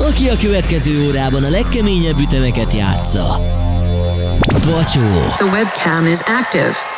aki 0.00 0.28
a 0.28 0.36
következő 0.36 1.06
órában 1.06 1.44
a 1.44 1.48
legkeményebb 1.48 2.18
ütemeket 2.18 2.74
játsza. 2.74 3.24
Bocsó. 4.64 5.08
The 5.36 5.44
webcam 5.44 6.06
is 6.06 6.18
active. 6.20 6.89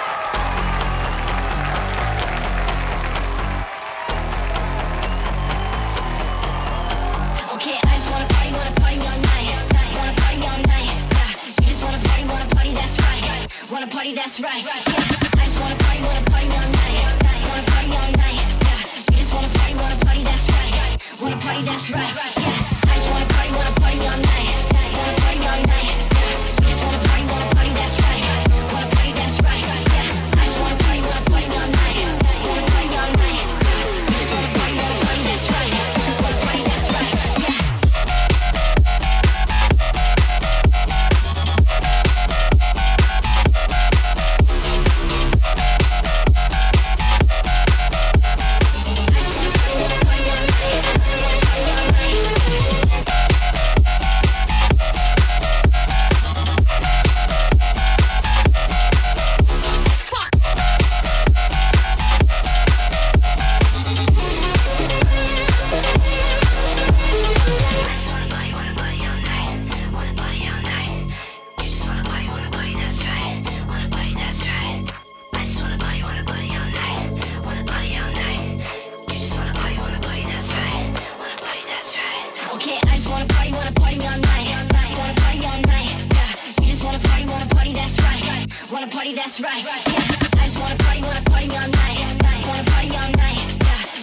that's 89.33 89.41
right. 89.41 89.65
Yeah. 89.65 90.43
I 90.43 90.45
just 90.45 90.59
wanna 90.61 90.77
party, 90.77 91.01
wanna 91.01 91.23
party 91.23 91.49
all 91.49 91.69
night. 91.69 92.47
Wanna 92.47 92.65
party 92.71 92.89
all 92.89 93.11
night. 93.17 93.39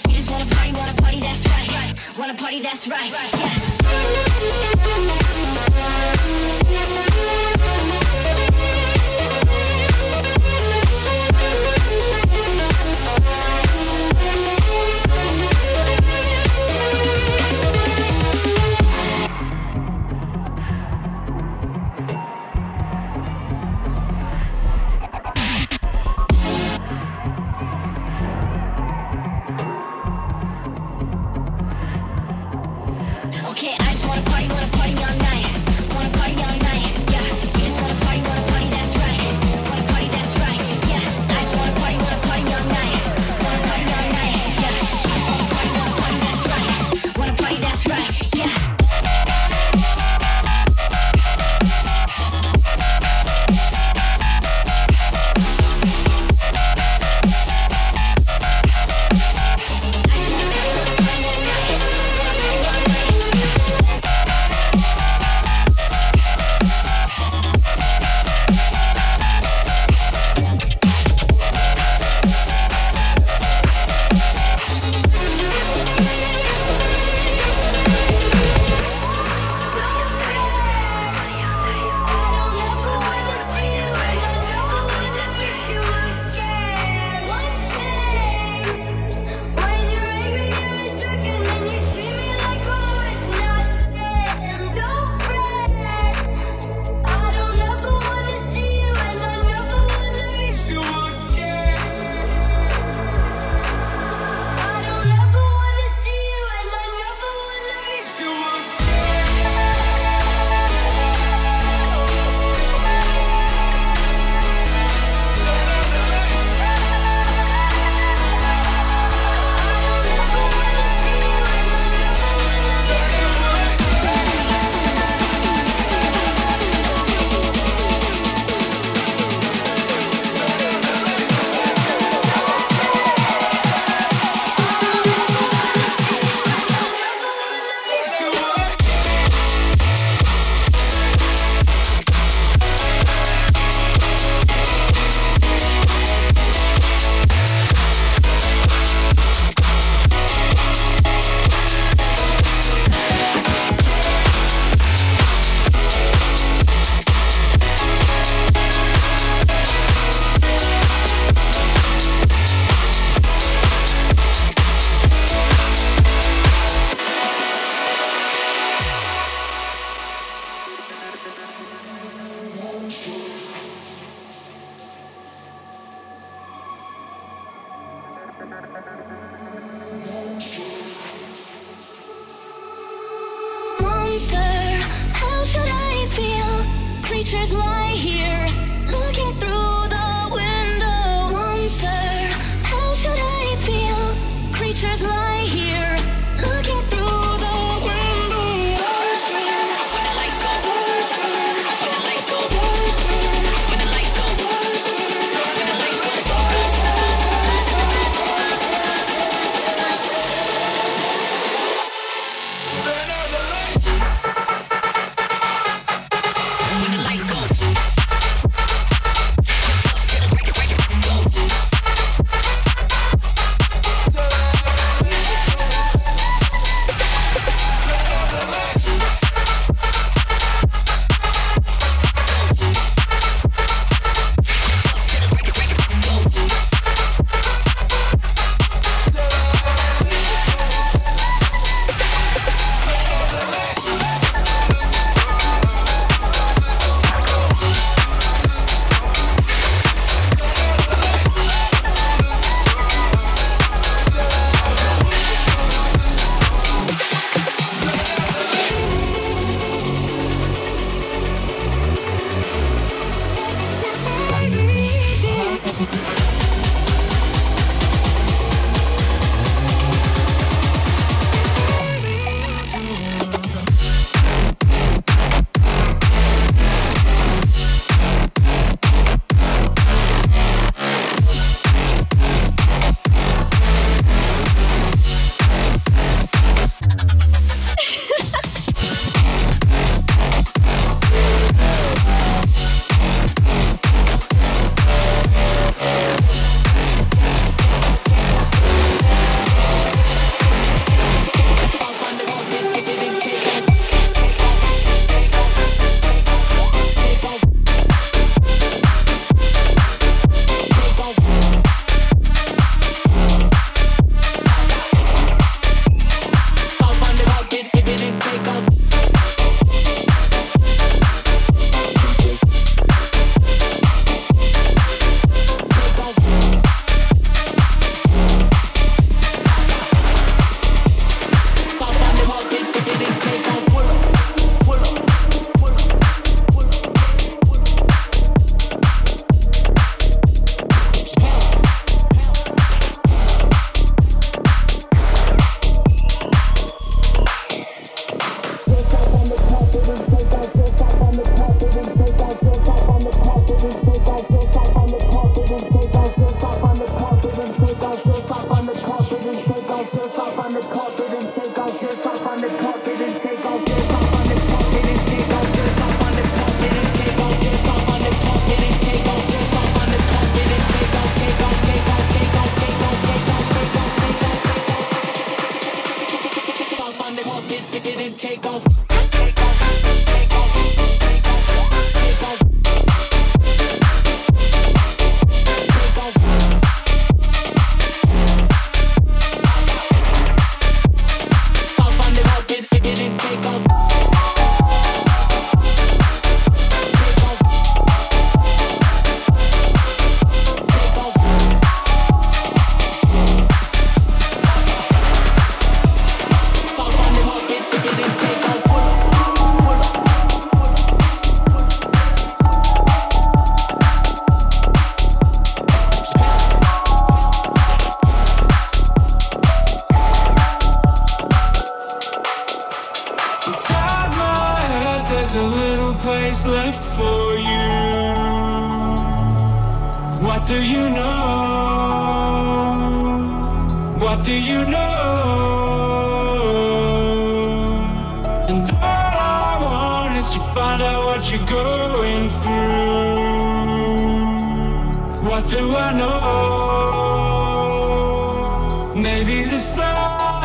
You 0.07 0.15
just 0.15 0.31
wanna 0.31 0.45
party, 0.55 0.73
wanna 0.73 0.93
party, 1.01 1.19
that's 1.19 1.45
right. 1.47 1.93
Wanna 2.17 2.33
party, 2.33 2.61
that's 2.61 2.87
right. 2.87 3.11
Yeah. 5.05 5.18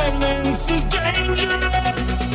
silence 0.05 0.71
is 0.71 0.85
dangerous. 0.85 2.35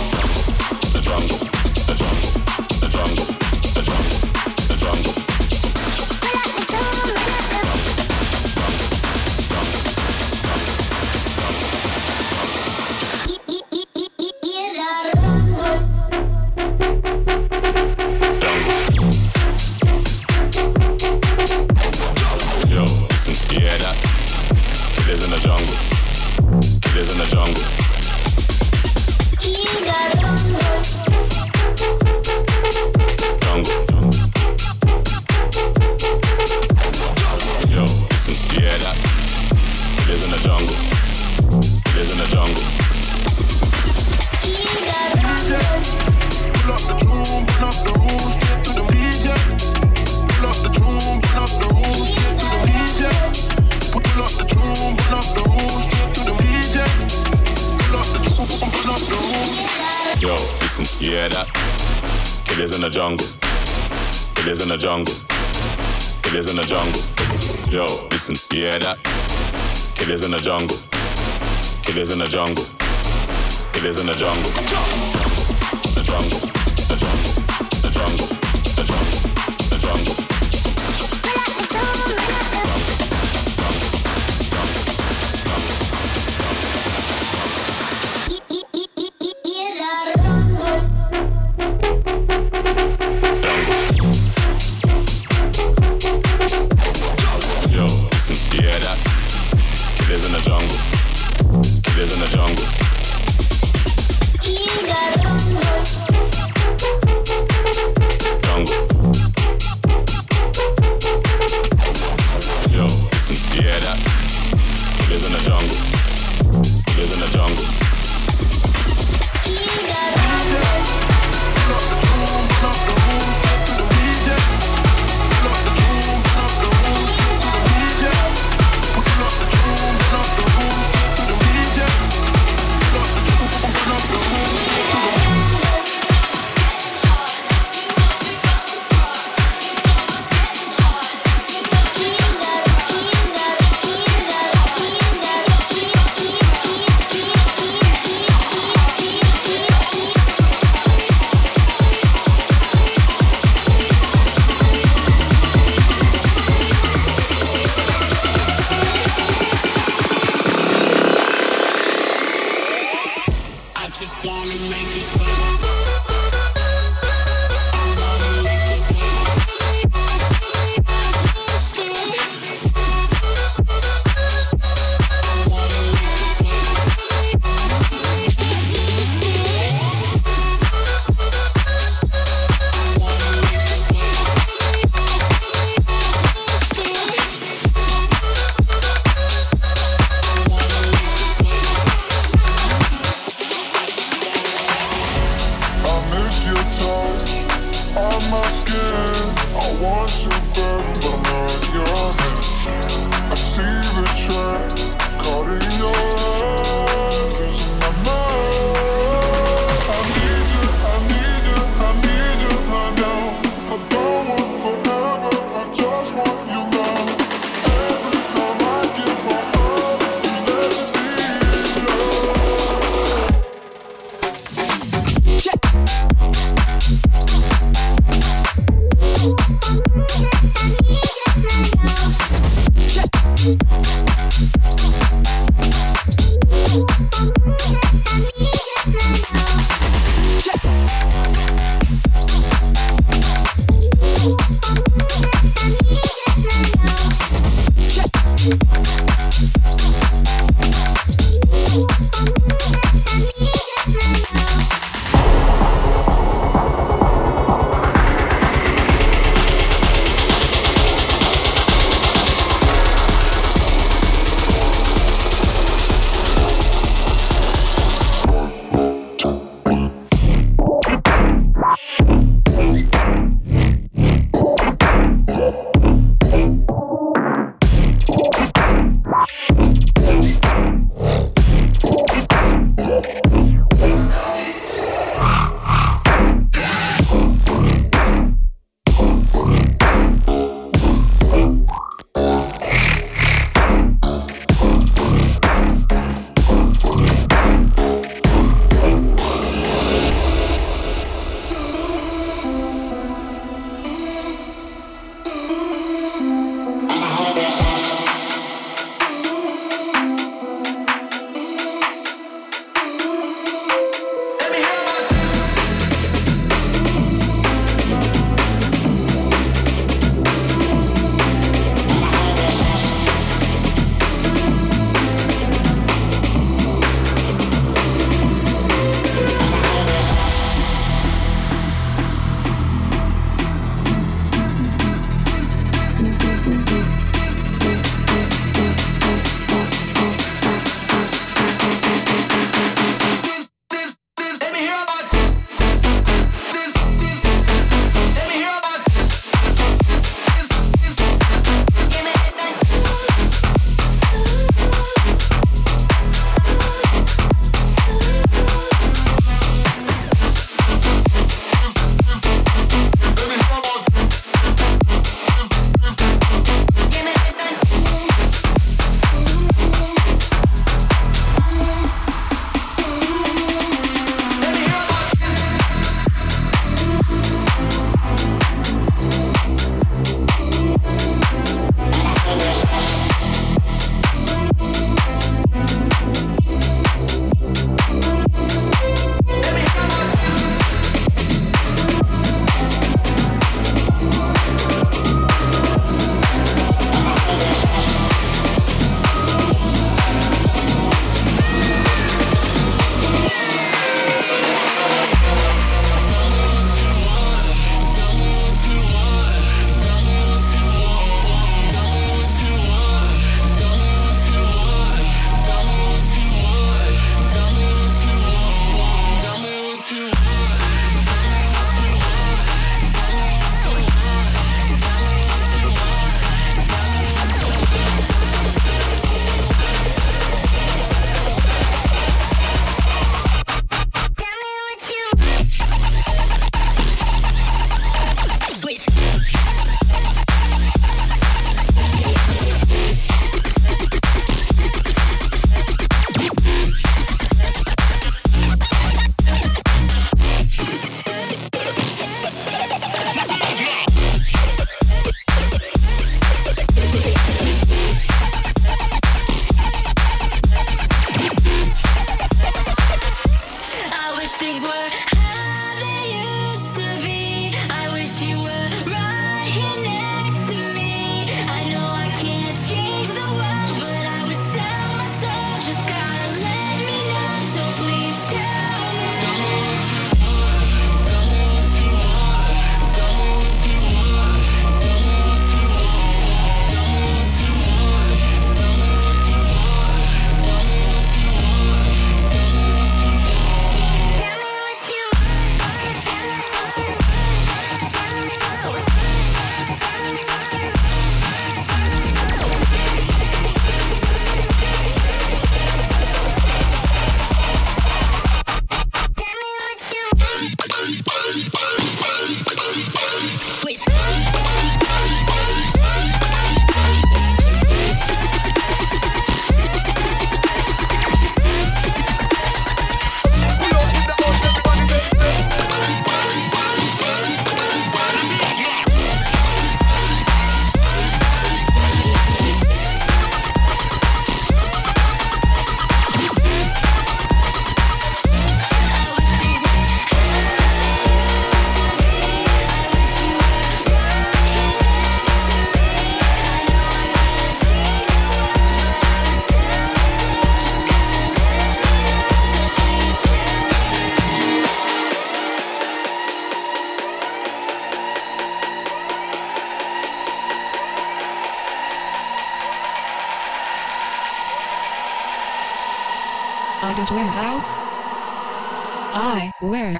Up 569.63 569.67
in 569.67 569.93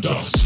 Dust. 0.00 0.41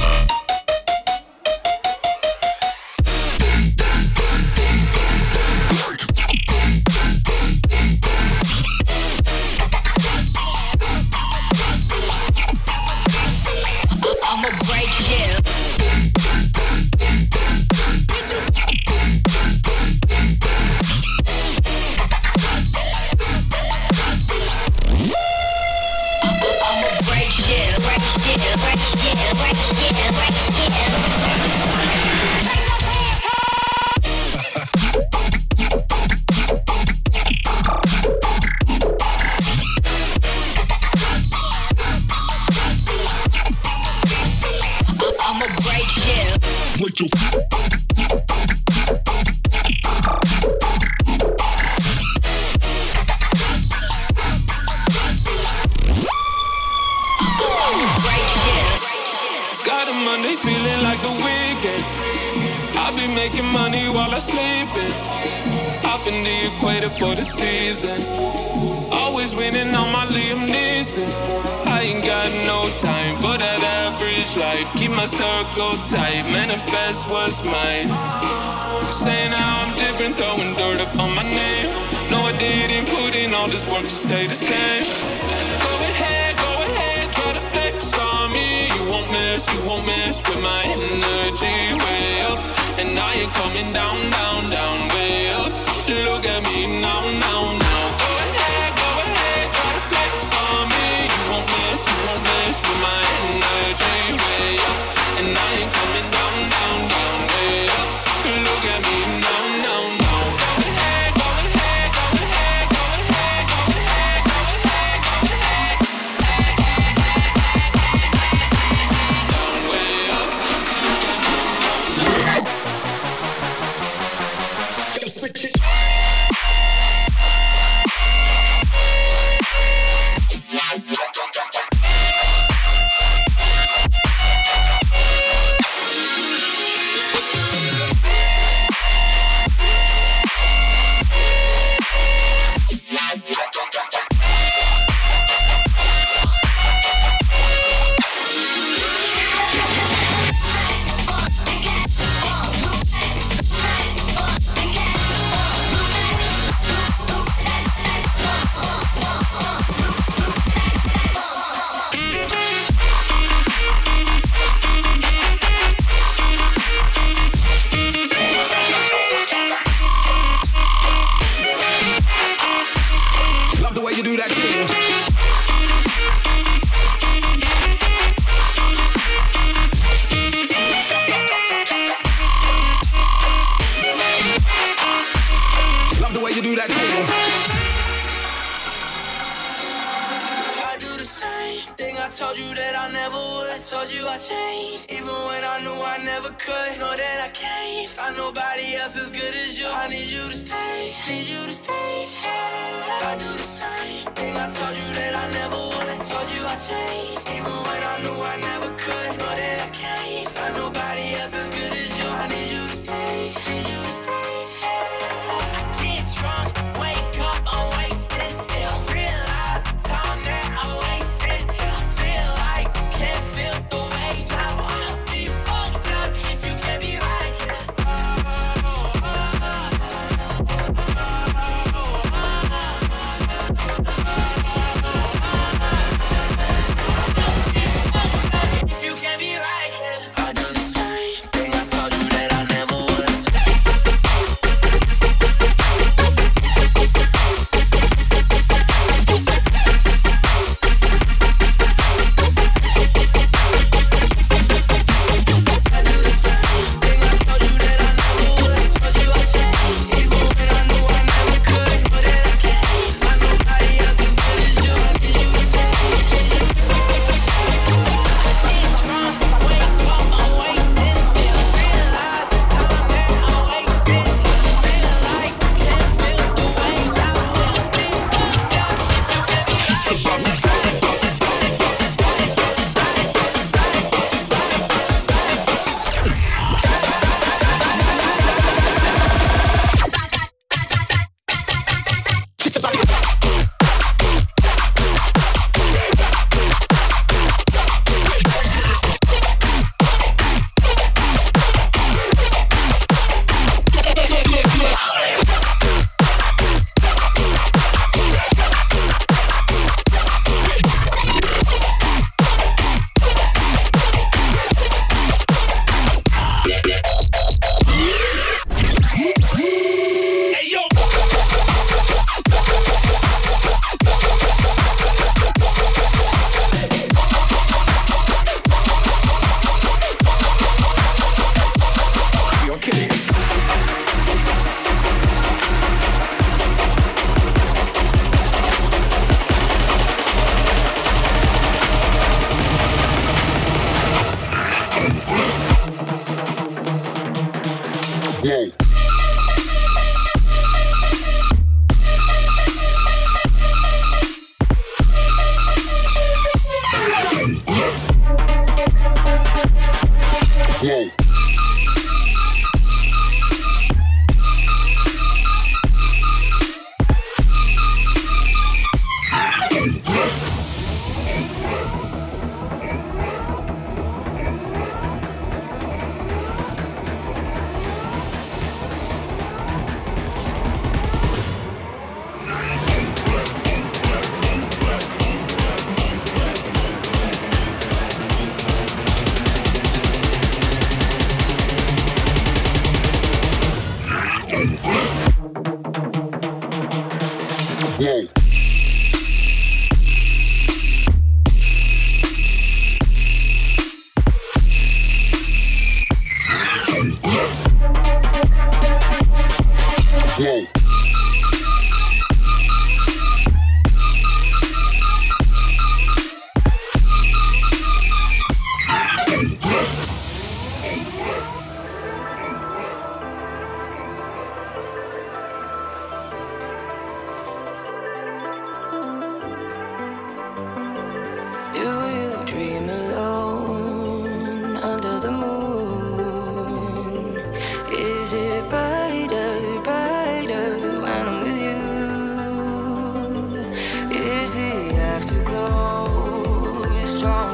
I'll 446.87 447.26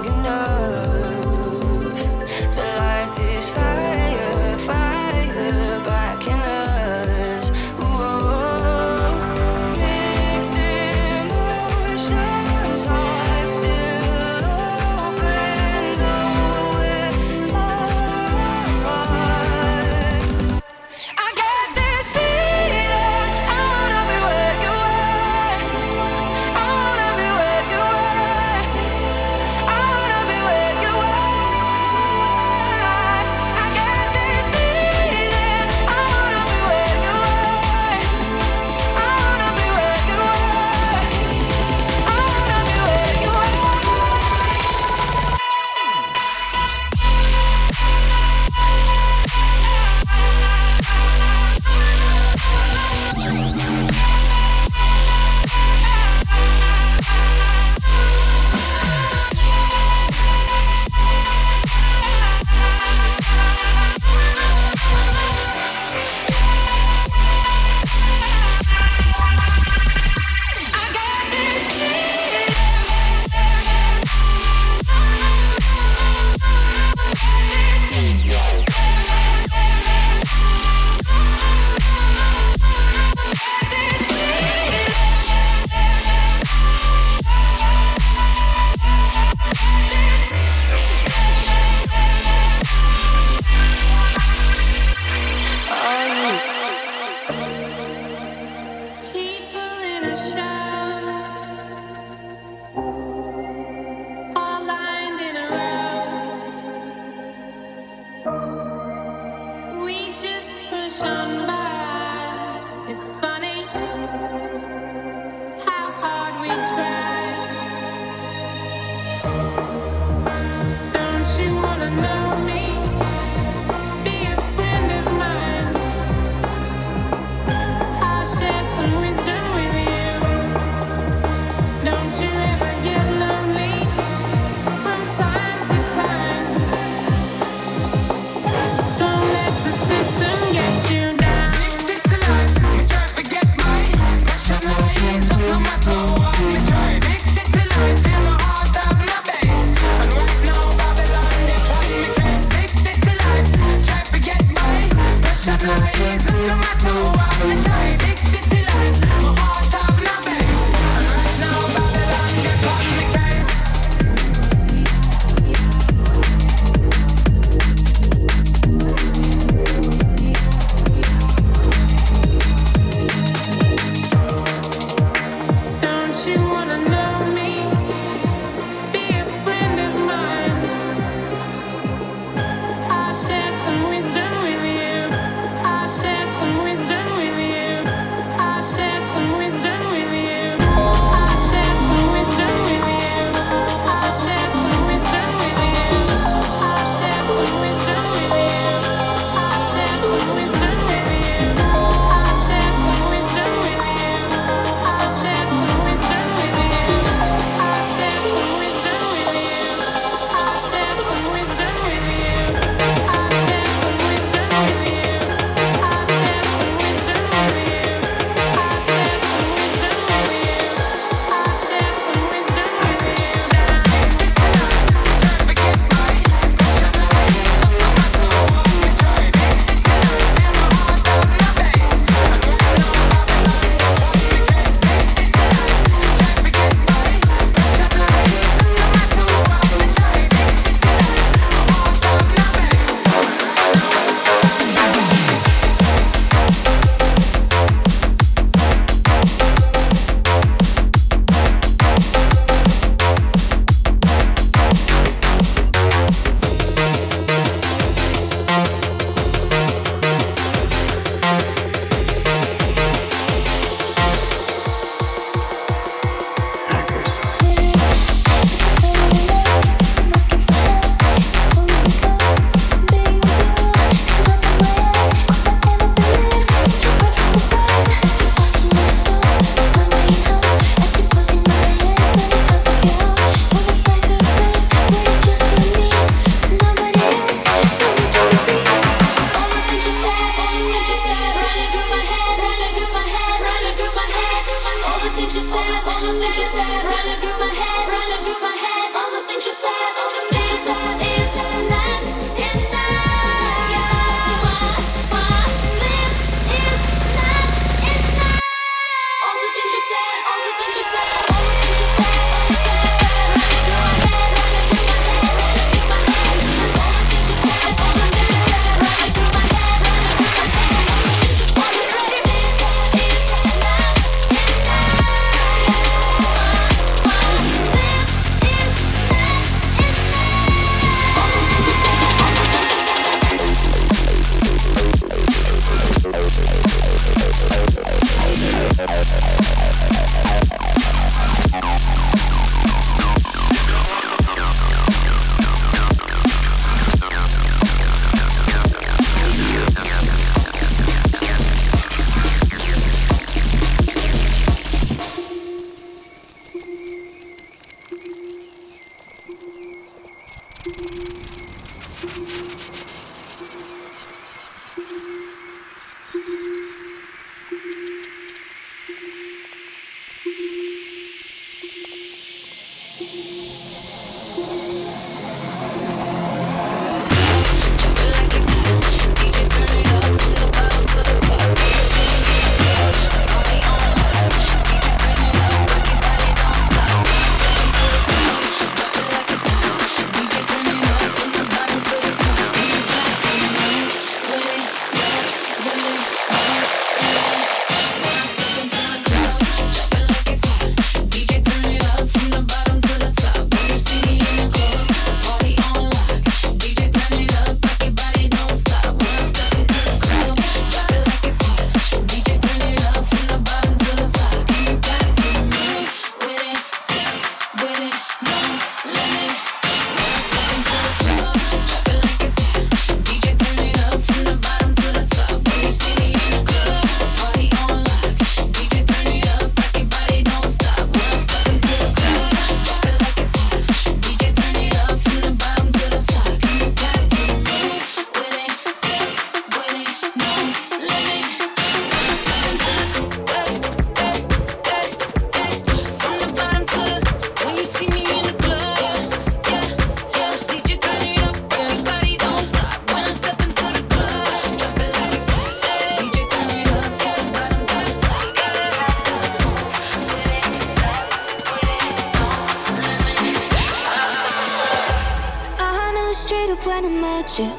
met 466.80 467.38
you. 467.38 467.52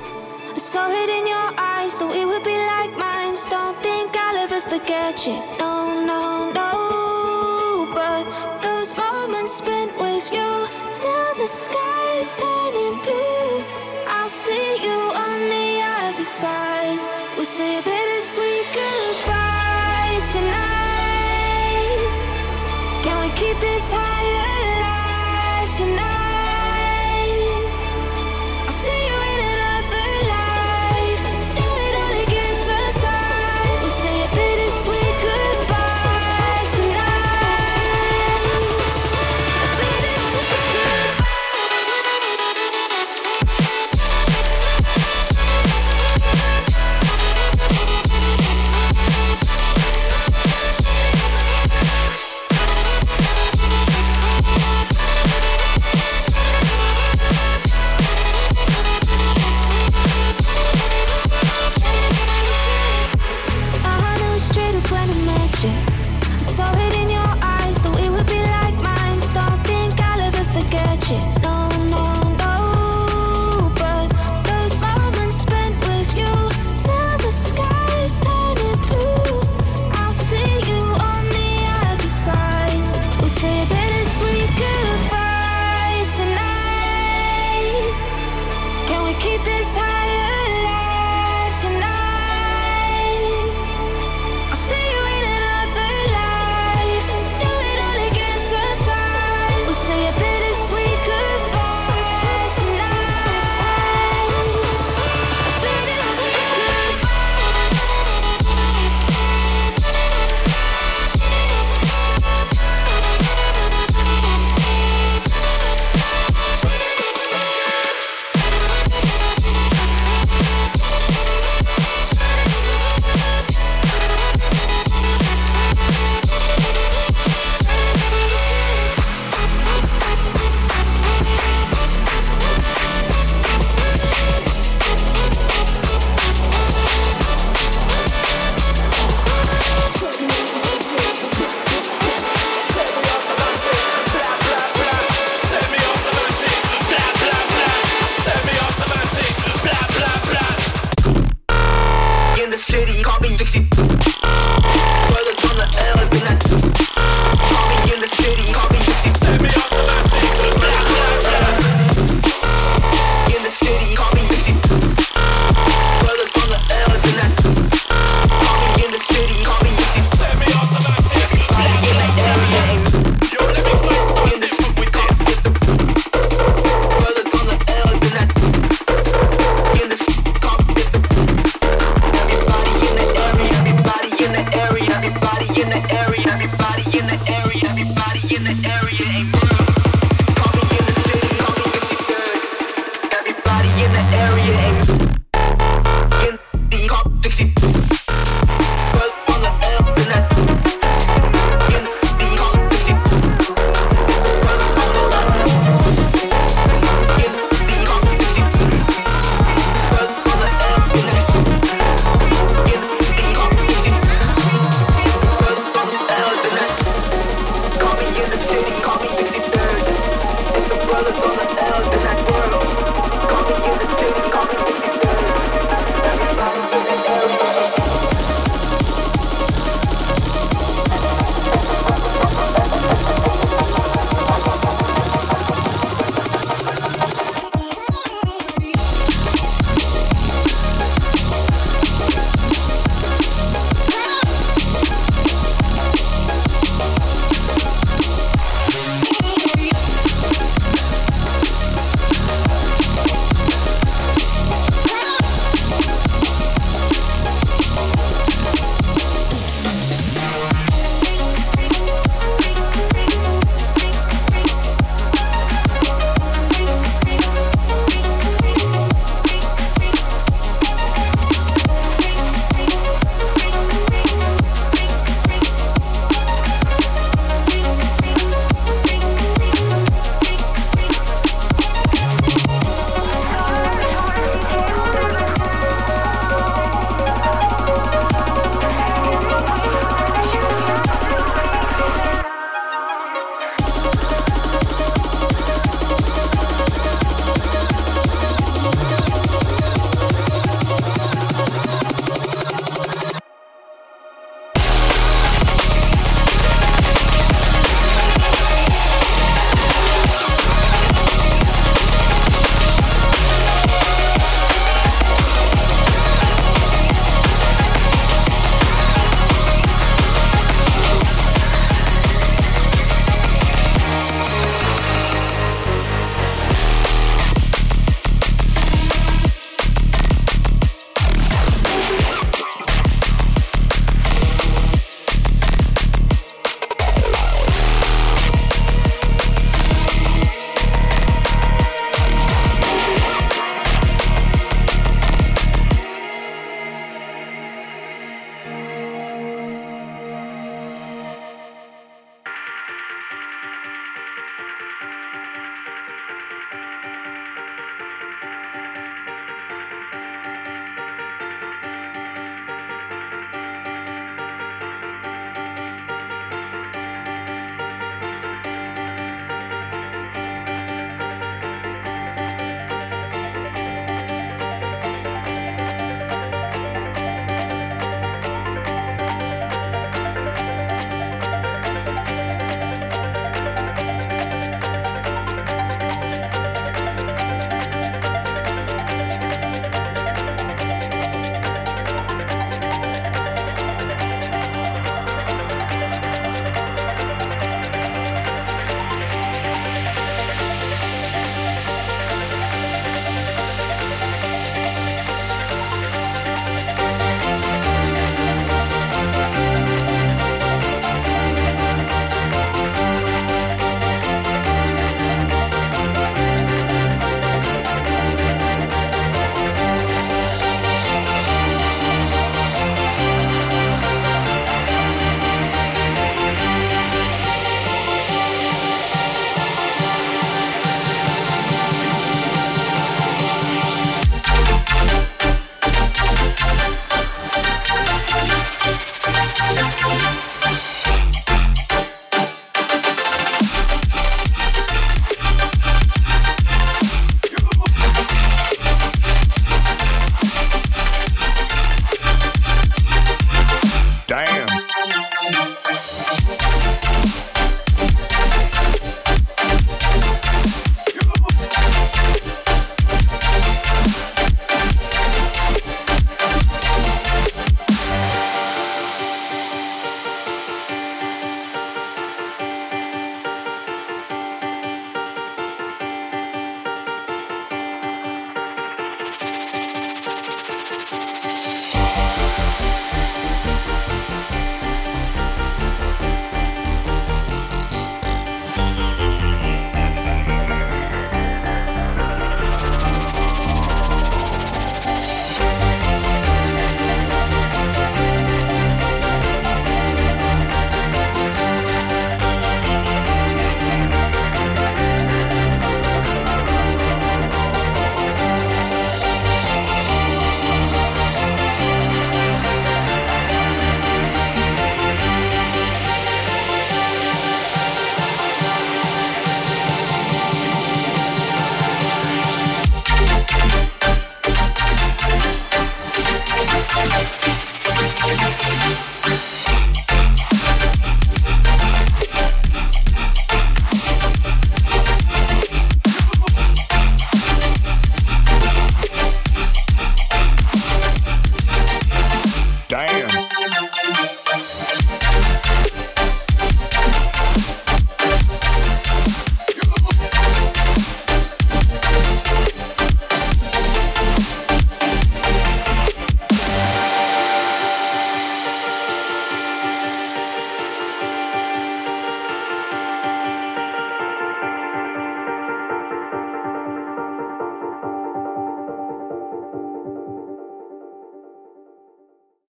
I 0.55 0.57
saw 0.57 0.89
it 0.89 1.09
in 1.09 1.27
your 1.27 1.53
eyes 1.57 1.97
that 1.99 2.09
we 2.09 2.25
would 2.25 2.43
be 2.43 2.57
like 2.57 2.97
minds. 2.97 3.45
Don't 3.45 3.77
think 3.81 4.15
I'll 4.17 4.37
ever 4.37 4.59
forget 4.61 5.27
you. 5.27 5.37
No, 5.59 6.03
no, 6.03 6.51
no. 6.51 7.91
But 7.93 8.23
those 8.61 8.95
moments 8.97 9.53
spent 9.53 9.91
with 9.99 10.25
you 10.33 10.67
till 10.99 11.31
the 11.35 11.47
sky's 11.47 12.35
turning 12.37 12.97
blue. 13.05 13.63
I'll 14.07 14.29
see 14.29 14.81
you 14.81 14.99
on 15.27 15.39
the 15.47 15.81
other 15.83 16.23
side. 16.23 16.99
We'll 17.35 17.45
say 17.45 17.79
a 17.79 17.81
bittersweet 17.83 18.65
goodbye 18.73 20.19
tonight. 20.33 22.01
Can 23.03 23.15
we 23.21 23.29
keep 23.35 23.59
this 23.59 23.91
high 23.91 24.25
alive 24.41 25.69
tonight? 25.77 26.12